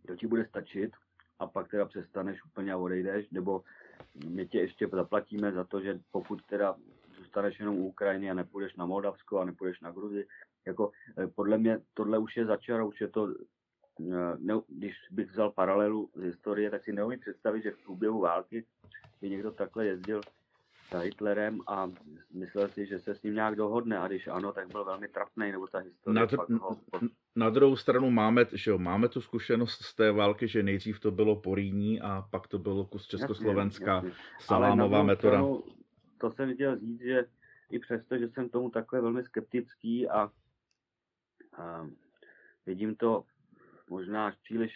[0.07, 0.91] to ti bude stačit
[1.39, 3.63] a pak teda přestaneš úplně a odejdeš, nebo
[4.27, 6.75] my tě ještě zaplatíme za to, že pokud teda
[7.17, 10.27] zůstaneš jenom u Ukrajiny a nepůjdeš na Moldavsko a nepůjdeš na Gruzi.
[10.65, 10.91] Jako,
[11.35, 13.33] podle mě tohle už je začaro, už je to
[14.37, 18.65] ne, když bych vzal paralelu z historie, tak si neumím představit, že v průběhu války
[19.21, 20.21] by někdo takhle jezdil
[20.91, 21.91] za Hitlerem a
[22.33, 23.97] myslel si, že se s ním nějak dohodne.
[23.97, 26.77] A když ano, tak byl velmi trapný, nebo ta historie na, dr- ho...
[27.35, 31.11] na druhou stranu máme, že jo, máme tu zkušenost z té války, že nejdřív to
[31.11, 34.03] bylo Poríní a pak to bylo kus Československa,
[34.39, 35.37] salámová metoda.
[35.37, 35.63] Stranu,
[36.17, 37.25] to jsem chtěl říct, že
[37.71, 40.31] i přesto, že jsem tomu takhle velmi skeptický a,
[41.57, 41.87] a
[42.65, 43.23] vidím to
[43.91, 44.73] možná příliš,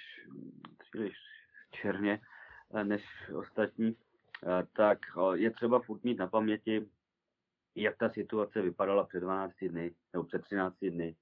[0.78, 1.16] příliš
[1.72, 2.20] černě
[2.76, 3.04] eh, než
[3.36, 6.90] ostatní, eh, tak eh, je třeba furt mít na paměti,
[7.76, 11.16] jak ta situace vypadala před 12 dny nebo před 13 dny,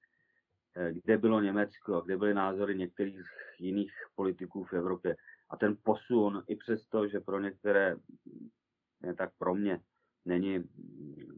[0.92, 3.20] kde bylo Německo a kde byly názory některých
[3.58, 5.16] jiných politiků v Evropě.
[5.50, 7.96] A ten posun, i přesto, že pro některé,
[9.02, 9.80] ne tak pro mě,
[10.24, 10.64] není,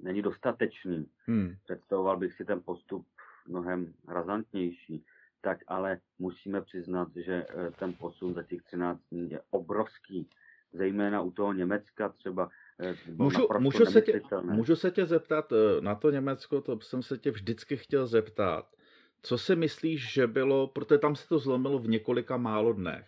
[0.03, 1.07] není dostatečný.
[1.27, 1.55] Hmm.
[1.65, 3.07] Představoval bych si ten postup
[3.49, 5.05] mnohem razantnější
[5.47, 10.29] tak ale musíme přiznat, že eh, ten posun za těch 13 dní je obrovský.
[10.73, 12.51] Zejména u toho Německa třeba.
[12.81, 17.03] Eh, můžu, můžu, se tě, můžu se tě zeptat eh, na to Německo, to jsem
[17.03, 18.67] se tě vždycky chtěl zeptat.
[19.23, 23.07] Co si myslíš, že bylo, protože tam se to zlomilo v několika málo dnech.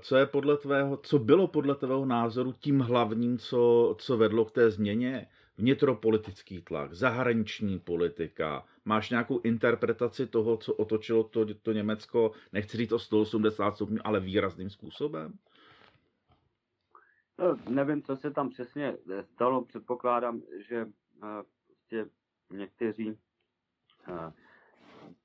[0.00, 4.50] Co je podle tvého, co bylo podle tvého názoru tím hlavním, co, co vedlo k
[4.50, 5.28] té změně?
[5.58, 12.92] vnitropolitický tlak, zahraniční politika, máš nějakou interpretaci toho, co otočilo to, to Německo, nechci říct
[12.92, 15.32] o 180 stupňů, ale výrazným způsobem?
[17.38, 19.64] No, nevím, co se tam přesně stalo.
[19.64, 20.92] Předpokládám, že uh,
[21.66, 22.06] prostě
[22.50, 24.32] někteří uh,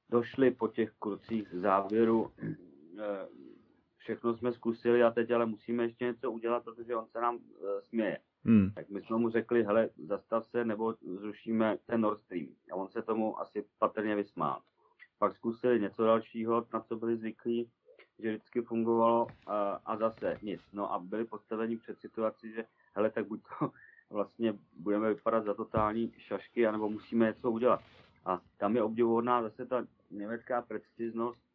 [0.10, 2.32] došli po těch krucích závěru.
[3.98, 7.40] Všechno jsme zkusili a teď ale musíme ještě něco udělat, protože on se nám
[7.82, 8.20] směje.
[8.46, 8.72] Hmm.
[8.76, 12.48] Tak my jsme mu řekli, hele, zastav se, nebo zrušíme ten Nord Stream.
[12.72, 14.62] A on se tomu asi patrně vysmál.
[15.20, 17.70] Pak zkusili něco dalšího, na co byli zvyklí,
[18.20, 20.62] že vždycky fungovalo a, a zase nic.
[20.74, 23.72] No a byli postaveni před situaci, že hele, tak buď to
[24.10, 27.82] vlastně budeme vypadat za totální šašky, anebo musíme něco udělat.
[28.26, 31.51] A tam je obdivuhodná zase ta německá preciznost,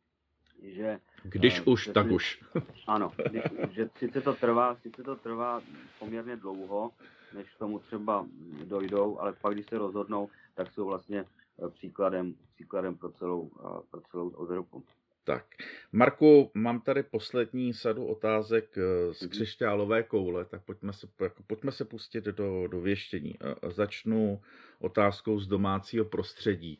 [0.63, 0.99] že...
[1.23, 2.43] Když uh, už, tak už.
[2.87, 5.63] ano, když, že sice to, trvá, sice to trvá
[5.99, 6.91] poměrně dlouho,
[7.35, 8.27] než k tomu třeba
[8.65, 11.25] dojdou, ale pak, když se rozhodnou, tak jsou vlastně
[11.65, 14.85] eh, příkladem, příkladem pro celou, eh, pro celou Evropu.
[15.25, 15.45] Tak,
[15.93, 18.79] Marku, mám tady poslední sadu otázek
[19.13, 19.31] z mhm.
[19.31, 23.35] křišťálové koule, tak pojďme se, jako, pojďme se pustit do, do věštění.
[23.69, 24.41] Začnu
[24.79, 26.79] otázkou z domácího prostředí.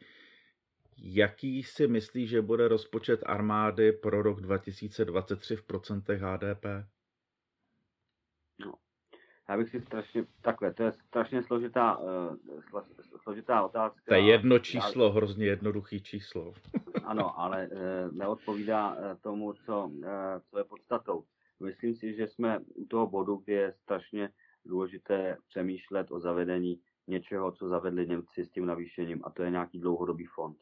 [0.99, 6.65] Jaký si myslí, že bude rozpočet armády pro rok 2023 v procentech HDP?
[8.61, 8.75] No,
[9.49, 12.37] já bych si strašně, takhle, to je strašně složitá, uh,
[13.23, 14.03] složitá otázka.
[14.09, 16.55] To je jedno číslo, já, hrozně jednoduchý číslo.
[17.05, 20.05] ano, ale uh, neodpovídá uh, tomu, co, uh,
[20.51, 21.25] co je podstatou.
[21.61, 24.31] Myslím si, že jsme u toho bodu, kde je strašně
[24.65, 29.81] důležité přemýšlet o zavedení něčeho, co zavedli Němci s tím navýšením, a to je nějaký
[29.81, 30.57] dlouhodobý fond.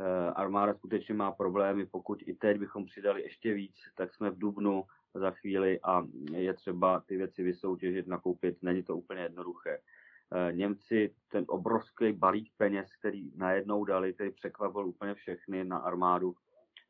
[0.00, 4.38] Eh, armáda skutečně má problémy, pokud i teď bychom přidali ještě víc, tak jsme v
[4.38, 9.78] Dubnu za chvíli a je třeba ty věci vysoutěžit, nakoupit, není to úplně jednoduché.
[9.78, 16.34] Eh, Němci ten obrovský balík peněz, který najednou dali, který překvapil úplně všechny na armádu,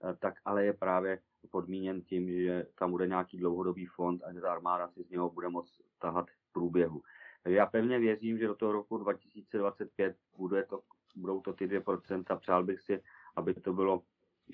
[0.05, 1.19] eh, tak ale je právě
[1.51, 5.31] podmíněn tím, že tam bude nějaký dlouhodobý fond a že ta armáda si z něho
[5.31, 7.03] bude moct tahat v průběhu.
[7.45, 10.81] Já pevně věřím, že do toho roku 2025 bude to
[11.15, 12.39] budou to ty 2%.
[12.39, 13.03] Přál bych si,
[13.37, 14.03] aby to bylo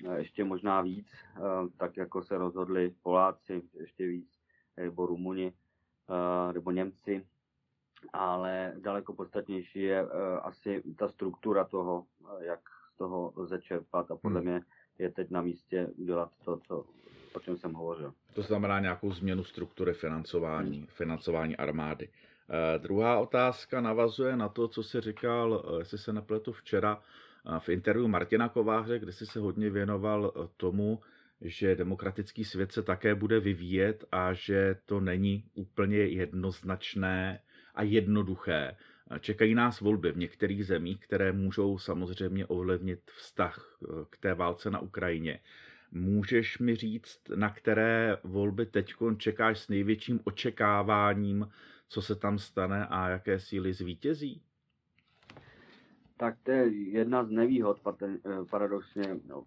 [0.07, 1.41] eh, ještě možná víc, eh,
[1.77, 4.39] tak jako se rozhodli Poláci, ještě víc,
[4.77, 5.53] nebo Rumuni,
[6.09, 7.25] eh, nebo Němci,
[8.13, 10.09] ale daleko podstatnější je
[10.41, 12.05] asi ta struktura toho,
[12.39, 12.59] jak
[12.93, 14.49] z toho lze čerpat a podle hmm.
[14.49, 14.61] mě
[14.99, 16.85] je teď na místě udělat to, co,
[17.33, 18.13] o čem jsem hovořil.
[18.33, 20.87] To znamená nějakou změnu struktury financování, hmm.
[20.87, 22.09] financování armády.
[22.49, 27.01] Eh, druhá otázka navazuje na to, co jsi říkal, eh, jestli se nepletu včera
[27.45, 30.99] eh, v interview Martina Kováře, kde jsi se hodně věnoval tomu,
[31.41, 37.41] že demokratický svět se také bude vyvíjet a že to není úplně jednoznačné
[37.75, 38.75] a jednoduché.
[39.19, 44.79] Čekají nás volby v některých zemích, které můžou samozřejmě ovlivnit vztah k té válce na
[44.79, 45.39] Ukrajině.
[45.91, 51.47] Můžeš mi říct, na které volby teď čekáš s největším očekáváním
[51.91, 54.41] co se tam stane a jaké síly zvítězí?
[56.17, 58.17] Tak to je jedna z nevýhod eh,
[58.49, 59.43] paradoxně, no,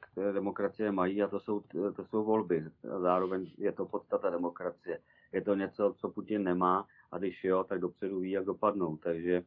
[0.00, 1.60] které demokracie mají a to jsou,
[1.96, 2.64] to jsou volby.
[3.00, 4.98] Zároveň je to podstata demokracie.
[5.32, 8.96] Je to něco, co Putin nemá a když jo, tak dopředu ví, jak dopadnou.
[8.96, 9.42] Takže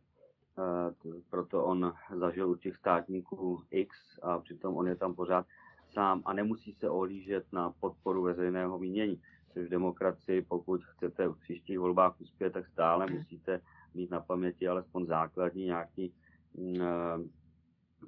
[1.30, 5.46] proto on zažil u těch státníků X a přitom on je tam pořád
[5.94, 9.22] sám a nemusí se ohlížet na podporu veřejného mínění.
[9.54, 13.62] Což v demokracii, pokud chcete v příštích volbách uspět, tak stále musíte
[13.94, 16.14] mít na paměti alespoň základní nějaký
[16.58, 16.80] mm,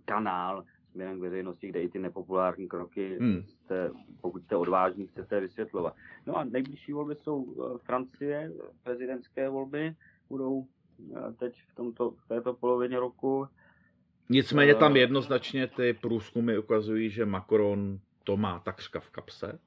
[0.06, 3.44] kanál směrem k veřejnosti, kde i ty nepopulární kroky, hmm.
[3.44, 5.96] jste, pokud jste odvážní, chcete vysvětlovat.
[6.26, 8.52] No a nejbližší volby jsou Francie,
[8.84, 9.96] prezidentské volby,
[10.30, 10.68] budou
[11.40, 13.48] teď v, tomto, v této polovině roku.
[14.30, 19.60] Nicméně tam eh, jednoznačně ty průzkumy ukazují, že Macron to má takřka v kapse.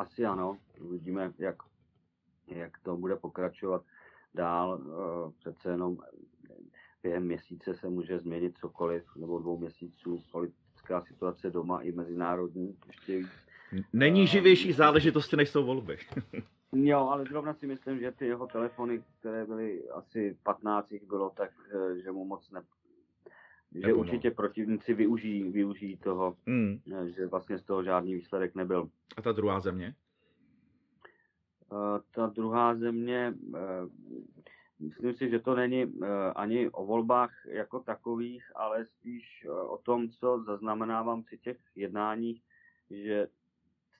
[0.00, 1.56] Asi ano, uvidíme, jak,
[2.46, 3.82] jak to bude pokračovat
[4.34, 4.80] dál.
[4.80, 5.98] Eh, přece jenom
[7.02, 13.16] během měsíce se může změnit cokoliv, nebo dvou měsíců politická situace doma i mezinárodní ještě
[13.16, 13.28] víc.
[13.92, 15.98] Není živější záležitosti, než jsou volby.
[16.72, 21.30] Jo, ale zrovna si myslím, že ty jeho telefony, které byly asi 15 jich bylo,
[21.30, 22.62] tak eh, že mu moc ne...
[23.72, 24.00] Že Nepomohl.
[24.00, 26.80] určitě protivníci využijí, využijí toho, hmm.
[26.94, 28.90] Eh, že vlastně z toho žádný výsledek nebyl.
[29.16, 29.94] A ta druhá země?
[31.72, 33.58] Uh, ta druhá země, uh,
[34.78, 36.06] myslím si, že to není uh,
[36.36, 42.42] ani o volbách jako takových, ale spíš o tom, co zaznamenávám při těch jednáních,
[42.90, 43.28] že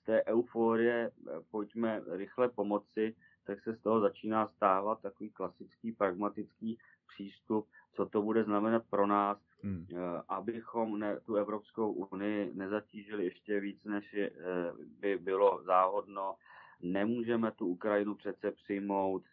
[0.01, 1.11] z té euforie
[1.51, 8.21] pojďme rychle pomoci, tak se z toho začíná stávat takový klasický pragmatický přístup, co to
[8.21, 9.85] bude znamenat pro nás, hmm.
[9.91, 16.35] Eh, abychom ne, tu Evropskou unii nezatížili ještě víc, než je, eh, by bylo záhodno.
[16.81, 19.23] Nemůžeme tu Ukrajinu přece přijmout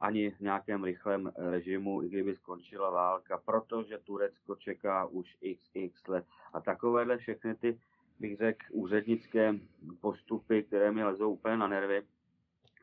[0.00, 6.24] ani v nějakém rychlém režimu, i kdyby skončila válka, protože Turecko čeká už xx let.
[6.52, 7.78] A takovéhle všechny ty
[8.20, 9.54] bych řekl, úřednické
[10.00, 12.02] postupy, které mi lezou úplně na nervy,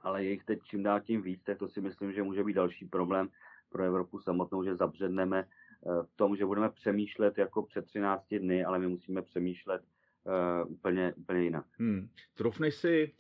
[0.02, 2.54] ale je jich teď čím dál tím víc, tak to si myslím, že může být
[2.54, 3.30] další problém
[3.70, 5.48] pro Evropu samotnou, že zabředneme eh,
[5.86, 9.82] v tom, že budeme přemýšlet jako před 13 dny, ale my musíme přemýšlet
[10.24, 11.65] uh, úplně, úplně jinak.
[11.78, 12.10] Hmm.
[12.36, 13.12] Trofneš si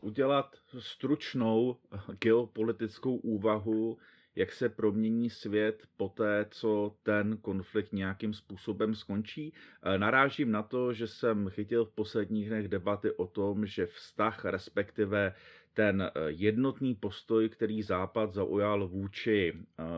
[0.00, 1.76] udělat stručnou
[2.20, 3.98] geopolitickou úvahu
[4.36, 9.52] jak se promění svět po té, co ten konflikt nějakým způsobem skončí.
[9.82, 14.44] E, narážím na to, že jsem chytil v posledních dnech debaty o tom, že vztah,
[14.44, 15.34] respektive
[15.74, 19.52] ten jednotný postoj, který Západ zaujal vůči,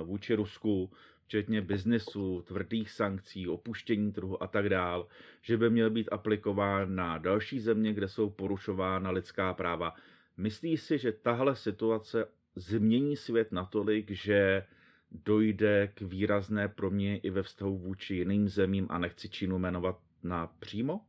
[0.04, 0.90] vůči Rusku,
[1.26, 5.06] včetně biznesu, tvrdých sankcí, opuštění trhu a tak dál,
[5.42, 9.94] že by měl být aplikován na další země, kde jsou porušována lidská práva.
[10.36, 14.66] Myslí si, že tahle situace změní svět natolik, že
[15.10, 20.46] dojde k výrazné proměně i ve vztahu vůči jiným zemím a nechci Čínu jmenovat na
[20.46, 21.00] přímo?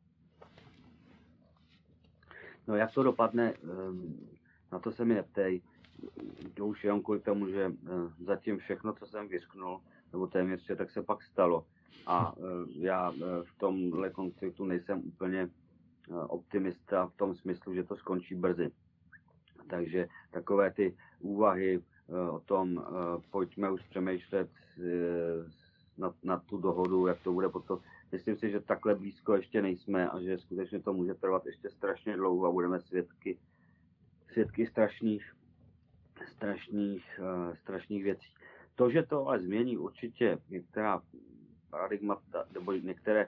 [2.67, 4.27] No jak to dopadne, ehm,
[4.71, 5.61] na to se mi neptej.
[6.53, 9.81] To už jenom kvůli tomu, že eh, zatím všechno, co jsem vysknul,
[10.13, 11.65] nebo téměř vše, tak se pak stalo.
[12.07, 12.41] A eh,
[12.79, 15.49] já eh, v tomhle konfliktu nejsem úplně
[16.27, 18.71] optimista v tom smyslu, že to skončí brzy.
[19.69, 21.83] Takže takové ty úvahy
[22.31, 22.85] o tom,
[23.31, 24.49] pojďme už přemýšlet
[25.97, 27.79] na, na tu dohodu, jak to bude potom.
[28.11, 32.15] Myslím si, že takhle blízko ještě nejsme a že skutečně to může trvat ještě strašně
[32.15, 33.39] dlouho a budeme svědky,
[34.31, 35.33] svědky strašných,
[36.25, 37.19] strašných,
[37.53, 38.33] strašných věcí.
[38.77, 41.01] To, že to ale změní určitě některá
[41.69, 43.27] paradigmata, nebo některé,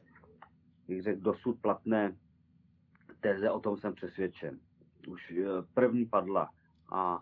[0.88, 2.18] jak řekl, dosud platné
[3.20, 4.60] teze, o tom jsem přesvědčen.
[5.08, 5.34] Už
[5.74, 6.50] první padla
[6.92, 7.22] a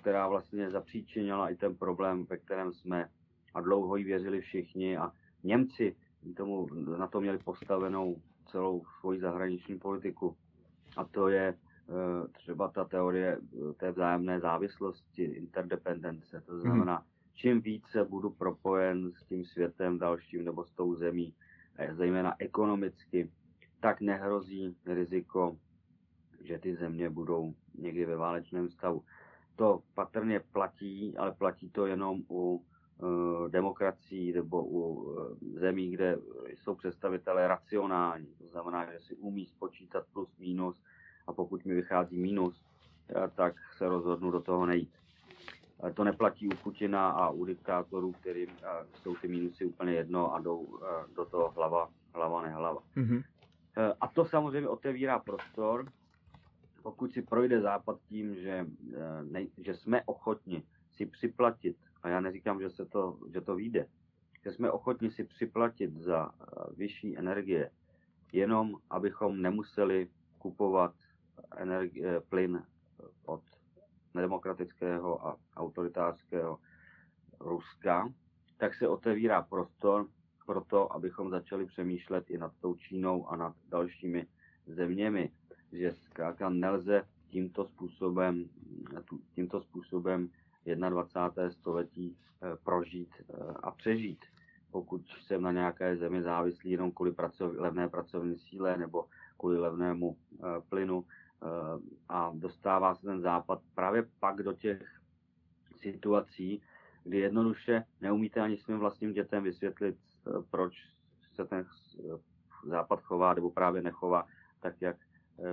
[0.00, 3.08] která vlastně zapříčinila i ten problém, ve kterém jsme
[3.54, 5.96] a dlouho jí věřili všichni a Němci
[6.36, 6.66] tomu,
[6.98, 8.16] na to měli postavenou
[8.46, 10.36] celou svoji zahraniční politiku.
[10.96, 16.42] A to je eh, třeba ta teorie eh, té vzájemné závislosti, interdependence.
[16.46, 17.04] To znamená,
[17.38, 21.34] čím více budu propojen s tím světem dalším nebo s tou zemí,
[21.76, 23.30] eh, zejména ekonomicky,
[23.80, 25.56] tak nehrozí riziko,
[26.40, 29.04] že ty země budou někdy ve válečném stavu
[29.56, 32.64] to patrně platí, ale platí to jenom u
[32.98, 38.34] uh, demokracií nebo u uh, zemí, kde jsou představitelé racionální.
[38.38, 40.82] To znamená, že si umí spočítat plus minus
[41.26, 42.62] a pokud mi vychází minus,
[43.16, 44.92] uh, tak se rozhodnu do toho nejít.
[45.94, 48.56] To neplatí u Putina a u diktátorů, kterým uh,
[48.94, 50.80] jsou ty minusy úplně jedno a jdou uh,
[51.16, 52.80] do toho hlava, hlava nehlava.
[52.96, 53.22] Mm-hmm.
[54.00, 55.86] A to samozřejmě otevírá prostor
[56.82, 60.62] pokud si projde Západ tím, že, eh, ne, že jsme ochotni
[60.92, 63.86] si připlatit, a já neříkám, že, se to, že to vyjde,
[64.44, 66.44] že jsme ochotni si připlatit za eh,
[66.76, 67.70] vyšší energie,
[68.32, 70.08] jenom abychom nemuseli
[70.38, 70.94] kupovat
[71.56, 72.62] energie, plyn
[73.26, 73.42] od
[74.14, 76.58] nedemokratického a autoritářského
[77.40, 78.12] Ruska,
[78.56, 80.06] tak se otevírá prostor
[80.46, 84.26] pro to, abychom začali přemýšlet i nad tou Čínou a nad dalšími
[84.66, 85.30] zeměmi,
[85.72, 88.48] že zkrátka nelze tímto způsobem,
[89.34, 90.28] tímto způsobem
[90.64, 91.50] 21.
[91.50, 94.24] století eh, prožít eh, a přežít.
[94.70, 99.04] Pokud jsem na nějaké zemi závislý jenom kvůli pracov, levné pracovní síle nebo
[99.38, 101.04] kvůli levnému eh, plynu
[102.08, 105.00] a dostává se ten západ právě pak do těch
[105.76, 106.62] situací,
[107.04, 109.96] kdy jednoduše neumíte ani svým vlastním dětem vysvětlit,
[110.50, 110.74] proč
[111.34, 111.66] se ten
[112.64, 114.26] západ chová nebo právě nechová
[114.60, 114.96] tak, jak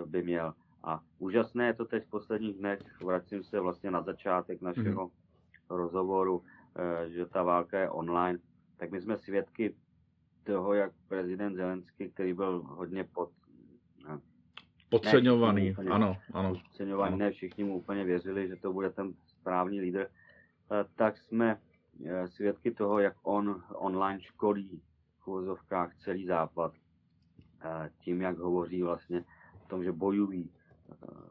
[0.06, 0.54] by měl.
[0.86, 5.12] A úžasné je to teď v posledních dnech, vracím se vlastně na začátek našeho mm-hmm.
[5.70, 6.44] rozhovoru,
[6.76, 8.40] eh, že ta válka je online,
[8.78, 9.76] tak my jsme svědky
[10.44, 13.45] toho, jak prezident Zelenský, který byl hodně pod, eh,
[15.00, 16.50] podceňovaný, úplně, ano, ano.
[16.50, 17.18] Podceňovaný, ano.
[17.18, 20.08] ne všichni mu úplně věřili, že to bude ten správný lídr,
[20.72, 21.60] eh, tak jsme
[22.26, 24.82] svědky toho, jak on online školí
[25.20, 26.74] v uvozovkách celý západ
[28.00, 29.24] tím, jak hovoří vlastně
[29.64, 30.50] o tom, že bojují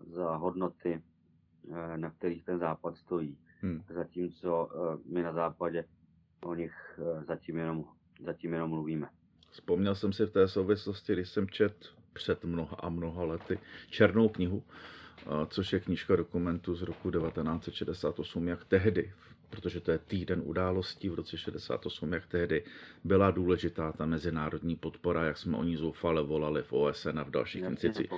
[0.06, 1.02] za hodnoty,
[1.72, 3.38] eh, na kterých ten západ stojí.
[3.60, 3.82] Hmm.
[3.88, 5.84] Zatímco eh, my na západě
[6.44, 7.84] o nich eh, zatím jenom,
[8.24, 9.08] zatím jenom mluvíme.
[9.50, 13.58] Vzpomněl jsem si v té souvislosti, když jsem čet před mnoha a mnoha lety
[13.90, 14.62] černou knihu,
[15.48, 19.12] což je knížka dokumentu z roku 1968, jak tehdy
[19.54, 22.64] protože to je týden událostí v roce 68, jak tehdy
[23.04, 27.30] byla důležitá ta mezinárodní podpora, jak jsme o ní zoufale volali v OSN a v
[27.30, 28.10] dalších institucích.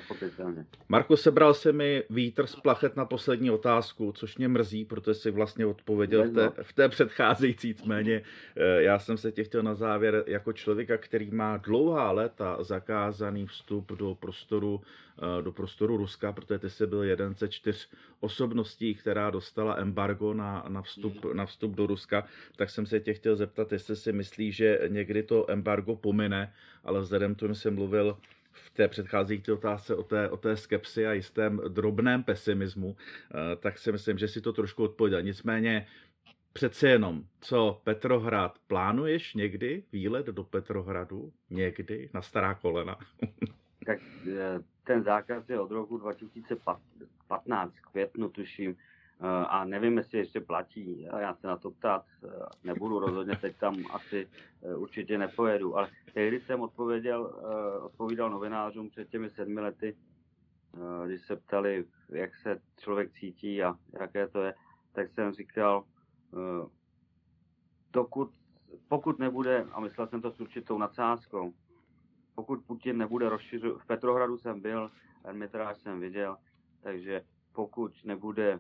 [0.89, 5.31] Marko, sebral se mi vítr z plachet na poslední otázku, což mě mrzí, protože si
[5.31, 8.23] vlastně odpověděl v té, v té předcházející, nicméně
[8.57, 13.47] eh, já jsem se tě chtěl na závěr jako člověka, který má dlouhá léta zakázaný
[13.47, 14.81] vstup do prostoru
[15.41, 17.91] do prostoru Ruska, protože ty jsi byl jeden ze čtyř
[18.21, 23.15] osobností, která dostala embargo na, na, vstup, na vstup do Ruska, tak jsem se tě
[23.15, 26.53] chtěl zeptat, jestli si myslíš, že někdy to embargo pomine,
[26.85, 28.19] ale vzhledem k tomu jsem mluvil
[28.53, 33.79] v té předcházející otázce o té, o té skepsi a jistém drobném pesimismu, eh, tak
[33.79, 35.23] si myslím, že si to trošku odpověděl.
[35.23, 35.87] Nicméně
[36.53, 41.33] přece jenom, co Petrohrad, plánuješ někdy výlet do Petrohradu?
[41.51, 42.11] Někdy?
[42.15, 42.99] Na stará kolena?
[43.87, 43.99] tak
[44.29, 48.77] eh, ten zákaz je od roku 2015, květnu tuším,
[49.21, 52.29] eh, a nevím, jestli ještě platí, já se na to ptát eh,
[52.65, 54.29] nebudu, rozhodně teď tam asi
[54.77, 57.41] určitě nepojedu, ale tehdy jsem odpověděl,
[57.83, 59.97] odpovídal novinářům před těmi sedmi lety,
[61.07, 64.55] když se ptali, jak se člověk cítí a jaké to je,
[64.93, 65.85] tak jsem říkal,
[67.93, 68.31] dokud,
[68.89, 71.53] pokud nebude, a myslel jsem to s určitou nadsázkou,
[72.37, 74.91] pokud Putin nebude rozšiřovat, v Petrohradu jsem byl,
[75.25, 76.37] Ermitráž jsem viděl,
[76.81, 77.23] takže
[77.53, 78.59] pokud nebude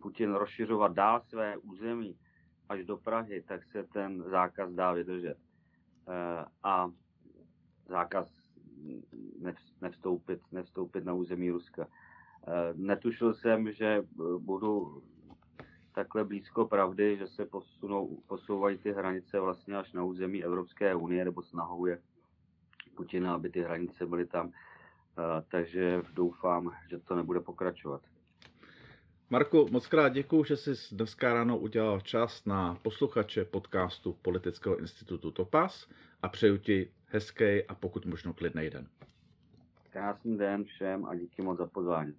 [0.00, 2.16] Putin rozšiřovat dál své území
[2.68, 5.36] až do Prahy, tak se ten zákaz dá vydržet.
[6.08, 6.90] Eh, a
[7.88, 8.28] zákaz
[9.80, 11.86] nevstoupit, nevstoupit na území Ruska.
[11.86, 14.02] Eh, netušil jsem, že
[14.38, 15.02] budu
[15.94, 21.24] takhle blízko pravdy, že se posunou, posouvají ty hranice vlastně až na území Evropské unie,
[21.24, 21.98] nebo snahou je
[22.96, 24.52] Putina, aby ty hranice byly tam.
[25.48, 28.02] Takže doufám, že to nebude pokračovat.
[29.30, 35.30] Marku, moc krát děkuji, že jsi dneska ráno udělal čas na posluchače podcastu Politického institutu
[35.30, 35.88] Topas
[36.22, 38.86] a přeju ti hezký a pokud možno klidný den.
[39.90, 42.14] Krásný den všem a díky moc za pozvání.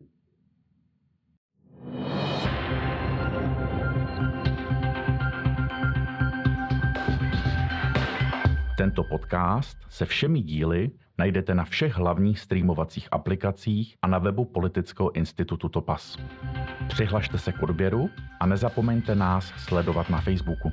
[8.78, 15.12] Tento podcast se všemi díly najdete na všech hlavních streamovacích aplikacích a na webu Politického
[15.12, 16.18] institutu Topas.
[16.88, 18.10] Přihlašte se k odběru
[18.40, 20.72] a nezapomeňte nás sledovat na Facebooku.